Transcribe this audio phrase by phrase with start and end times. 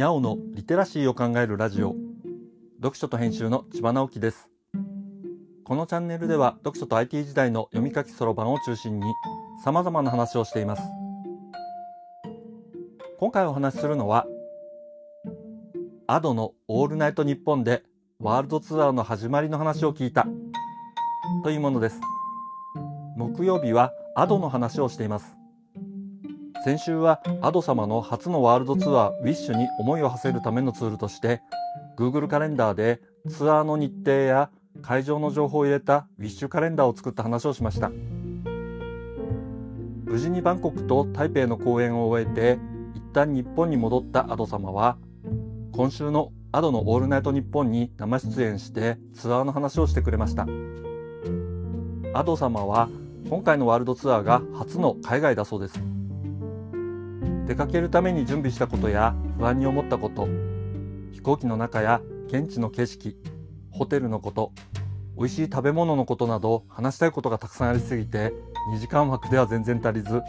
[0.00, 1.94] ヤオのリテラシーを考えるラジオ。
[2.76, 4.48] 読書と編集の千葉直樹です。
[5.62, 9.12] このチャンネルでは読書と IT 時代の読み書きそろばんを中心に
[9.62, 10.82] 様々な話をしています。
[13.18, 14.26] 今回お話しするのは
[16.06, 17.82] アドのオールナイトニッポンで
[18.20, 20.26] ワールドツアーの始まりの話を聞いた
[21.44, 22.00] というものです。
[23.18, 25.36] 木曜日はアドの話をしています。
[26.62, 31.40] 先週はアド様の初のワールドツアーウィッシュに思いを馳せるためのツールとして
[31.96, 34.50] Google カレンダーでツアーの日程や
[34.82, 37.90] 会場の情報を入れたウィッシュカレンダーを作った話をしました。
[40.04, 42.58] 無事にバンコクと台北の公演を終えて
[42.94, 44.98] 一旦日本に戻ったアド様は
[45.72, 50.46] 今週のアドのオールナイトニッポンに生出演してツアーの話をしてくれました。
[52.12, 52.90] アド様は
[53.30, 55.80] 今回のワールドツアーが初の海外だそうです。
[57.50, 60.28] 出かけるために準備したことや不安に思ったこと
[61.10, 63.16] 飛行機の中や現地の景色
[63.72, 64.52] ホテルのこと
[65.18, 68.32] 美味しい食べ物のことなど話したいことがたくさんありすぎて
[68.72, 70.22] 2時間枠では全然足りず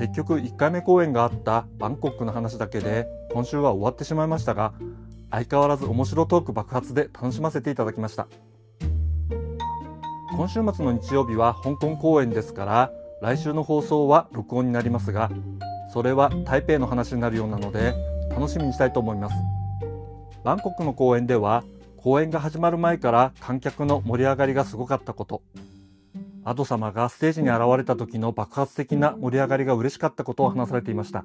[0.00, 4.72] 結局1回目公演があったバンコクの話だけで今週は終わってしまいましたが
[5.30, 8.28] 相変わらず面白トーク爆発で楽しませていただきました。
[10.34, 15.30] 今週末の日曜日は香港公演ですから来週の放送は録音になりますが
[15.92, 17.94] それは台北の話になるようなので
[18.30, 19.36] 楽しみにしたいと思います。
[20.44, 21.64] バンコクの公演では
[21.96, 25.42] 公演が始まる前から観客の盛り上がりがすごかったこと。
[26.44, 31.24] アド様がステージに現れた時の爆発的な盛り上がりが嬉しかったことを話されていました。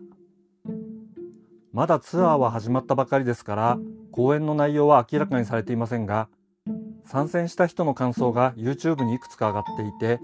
[1.73, 3.79] まだツアーは始まったばかりですから
[4.11, 6.27] 公演の内容は明らかにされていませんが
[7.05, 10.19] 参戦した人の感想が YouTube にいくつか上がっていて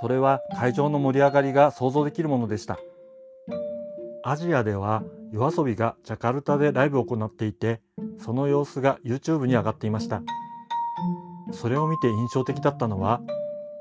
[0.00, 2.78] それは会場の盛り上がりが想像できるものでした。
[4.24, 7.80] アジアでは yoasobi がジャカルタでライブを行っていて
[8.18, 10.22] その様子が YouTube に上がっていました。
[11.50, 13.20] それを見て印象的だったのは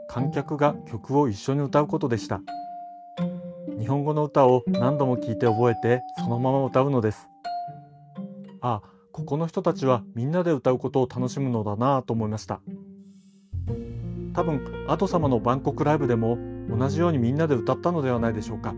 [0.10, 2.42] 観客が曲を一緒に歌うことでした。
[3.80, 7.30] 日本語の歌を何度も聴いて覚えてそのまま歌うのです。
[8.62, 8.82] あ
[9.12, 12.62] ここの人たちはみんなで歌うことを楽しむのだなぁと思いました。
[14.34, 16.38] 多分アド様のバンコクライブでも
[16.70, 18.74] 同じようにみんなで歌ったのではないでしょうか。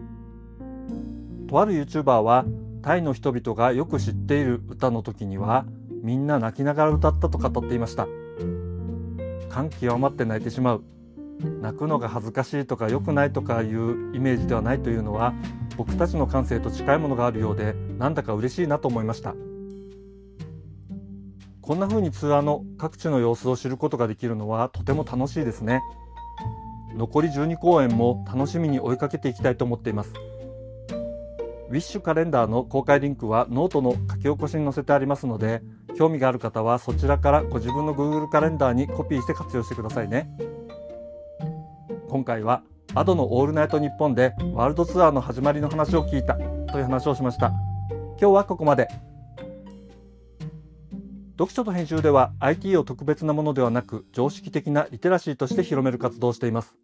[1.54, 2.46] とある YouTuber は
[2.82, 5.68] タイの人々がよく知っている歌の時には
[6.02, 8.08] みんな泣きながら歌ったと語っていました。
[9.50, 10.84] 感極まって泣いてしまう。
[11.62, 15.36] 泣くのが恥ずかしいとか良くないとかいうイメージではないというのは
[15.78, 19.36] 僕たちの感性と近いものがあるようでなんだか嬉しいなと思いました。
[21.62, 25.84] こんな風にツアーの各地の様子を知ることができるのはとても楽しいですね。
[26.96, 30.14] 残り12公演も楽しみに追いかけていきたいと思っています。
[31.70, 35.62] ウィッシュカレンダーの公開リンクはノートの書き起こしに載せてありますので
[35.98, 40.30] 興味がある方はそちらからご自分の Google カレンダーにコピーして活用してくださいね。
[42.10, 42.64] 今回は
[42.94, 47.52] Ado のオールナイトニッポンでワールドツアーの始まりの話を聞いたという話をしました。
[48.20, 48.88] 今日はここまで。
[51.34, 56.76] 読書と編集では IT を特別なものではなく常識的なリテラシーとして広める活動をしています。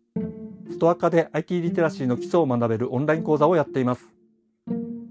[0.72, 4.19] ストア化で IT リテラシーの基礎を学べるオンライン講座をやっています。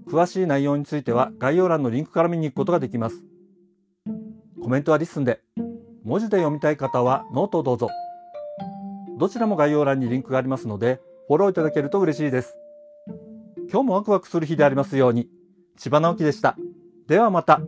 [0.09, 3.23] 詳しい内容については概要欄のリンクから見に行くことができます。
[4.61, 5.39] コメントはリスンで、
[6.03, 7.89] 文字で読みたい方はノートをどうぞ。
[9.19, 12.55] どちらも概要欄にリンクがありますので、フォローいただけると嬉しいです。
[13.71, 15.29] 今日もワクワクする日でありますように。
[15.77, 16.57] 千葉直樹でした。
[17.07, 17.61] ではまた。